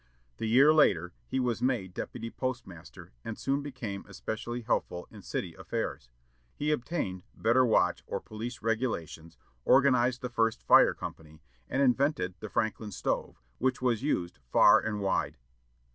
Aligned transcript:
The 0.37 0.47
year 0.47 0.73
later, 0.73 1.13
he 1.27 1.39
was 1.39 1.61
made 1.61 1.93
deputy 1.93 2.31
postmaster, 2.31 3.11
and 3.23 3.37
soon 3.37 3.61
became 3.61 4.03
especially 4.07 4.61
helpful 4.61 5.07
in 5.11 5.21
city 5.21 5.53
affairs. 5.53 6.09
He 6.55 6.71
obtained 6.71 7.21
better 7.35 7.63
watch 7.63 8.01
or 8.07 8.19
police 8.19 8.63
regulations, 8.63 9.37
organized 9.63 10.21
the 10.21 10.29
first 10.31 10.63
fire 10.63 10.95
company, 10.95 11.43
and 11.69 11.83
invented 11.83 12.33
the 12.39 12.49
Franklin 12.49 12.91
stove, 12.91 13.43
which 13.59 13.79
was 13.79 14.01
used 14.01 14.39
far 14.51 14.79
and 14.79 15.01
wide. 15.01 15.37